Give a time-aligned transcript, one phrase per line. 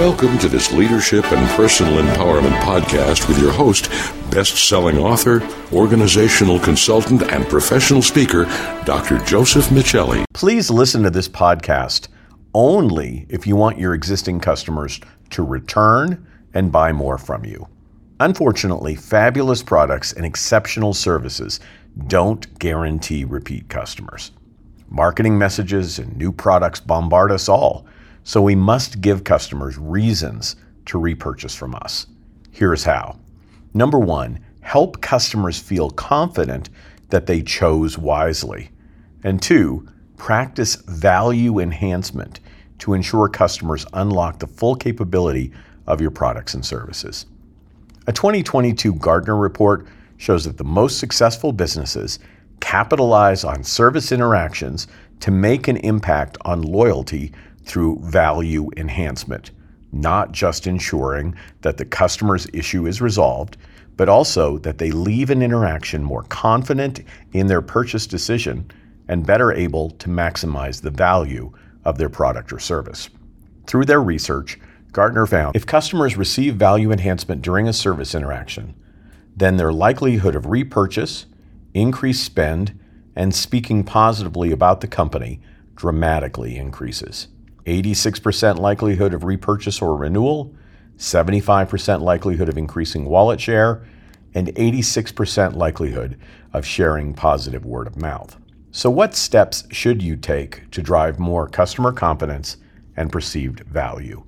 [0.00, 3.90] Welcome to this leadership and personal empowerment podcast with your host,
[4.30, 8.46] best selling author, organizational consultant, and professional speaker,
[8.86, 9.18] Dr.
[9.26, 10.24] Joseph Michelli.
[10.32, 12.08] Please listen to this podcast
[12.54, 17.68] only if you want your existing customers to return and buy more from you.
[18.20, 21.60] Unfortunately, fabulous products and exceptional services
[22.06, 24.30] don't guarantee repeat customers.
[24.88, 27.84] Marketing messages and new products bombard us all
[28.24, 32.06] so we must give customers reasons to repurchase from us.
[32.50, 33.18] Here's how.
[33.74, 36.70] Number one, help customers feel confident
[37.10, 38.70] that they chose wisely.
[39.22, 42.40] And two, practice value enhancement
[42.78, 45.52] to ensure customers unlock the full capability
[45.86, 47.26] of your products and services.
[48.06, 52.18] A 2022 Gartner report shows that the most successful businesses
[52.60, 54.86] capitalize on service interactions
[55.20, 57.32] to make an impact on loyalty
[57.64, 59.50] through value enhancement,
[59.92, 63.56] not just ensuring that the customer's issue is resolved,
[63.96, 67.00] but also that they leave an interaction more confident
[67.32, 68.70] in their purchase decision
[69.08, 71.52] and better able to maximize the value
[71.84, 73.10] of their product or service.
[73.66, 74.58] Through their research,
[74.92, 78.74] Gartner found if customers receive value enhancement during a service interaction,
[79.36, 81.26] then their likelihood of repurchase,
[81.74, 82.78] increased spend,
[83.14, 85.40] and speaking positively about the company
[85.76, 87.28] dramatically increases.
[87.70, 90.52] 86% likelihood of repurchase or renewal,
[90.96, 93.86] 75% likelihood of increasing wallet share,
[94.34, 96.18] and 86% likelihood
[96.52, 98.36] of sharing positive word of mouth.
[98.72, 102.56] So, what steps should you take to drive more customer confidence
[102.96, 104.24] and perceived value?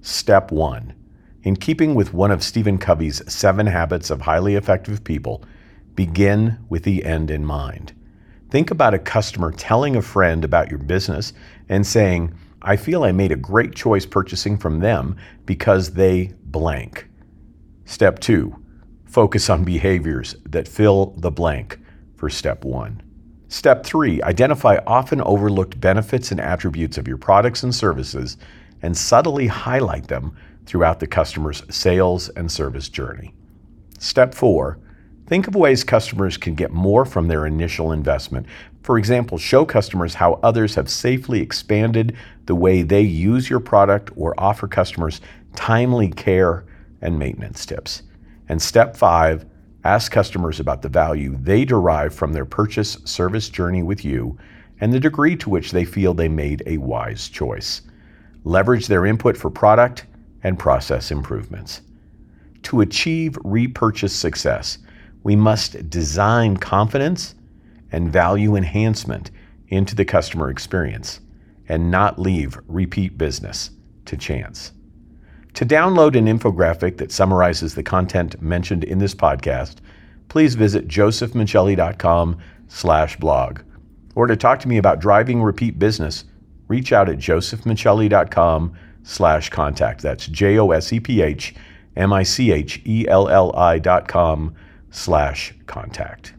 [0.00, 0.94] Step one
[1.42, 5.44] In keeping with one of Stephen Covey's seven habits of highly effective people,
[5.94, 7.92] begin with the end in mind.
[8.50, 11.32] Think about a customer telling a friend about your business
[11.68, 12.34] and saying,
[12.68, 17.08] I feel I made a great choice purchasing from them because they blank.
[17.84, 18.60] Step two,
[19.04, 21.78] focus on behaviors that fill the blank
[22.16, 23.00] for step one.
[23.46, 28.36] Step three, identify often overlooked benefits and attributes of your products and services
[28.82, 33.32] and subtly highlight them throughout the customer's sales and service journey.
[34.00, 34.80] Step four,
[35.26, 38.46] think of ways customers can get more from their initial investment
[38.86, 44.12] for example, show customers how others have safely expanded the way they use your product
[44.14, 45.20] or offer customers
[45.56, 46.64] timely care
[47.00, 48.04] and maintenance tips.
[48.48, 49.44] And step five,
[49.82, 54.38] ask customers about the value they derive from their purchase service journey with you
[54.78, 57.82] and the degree to which they feel they made a wise choice.
[58.44, 60.06] Leverage their input for product
[60.44, 61.82] and process improvements.
[62.62, 64.78] To achieve repurchase success,
[65.26, 67.34] we must design confidence
[67.90, 69.32] and value enhancement
[69.66, 71.18] into the customer experience
[71.68, 73.70] and not leave repeat business
[74.04, 74.70] to chance.
[75.54, 79.78] To download an infographic that summarizes the content mentioned in this podcast,
[80.28, 82.38] please visit josephmichelli.com
[82.68, 83.62] slash blog.
[84.14, 86.22] Or to talk to me about driving repeat business,
[86.68, 90.02] reach out at josephmichelli.com slash contact.
[90.02, 91.52] That's J-O-S-E-P-H
[91.96, 94.54] M-I-C-H-E-L-L-I dot com
[94.96, 96.35] slash contact.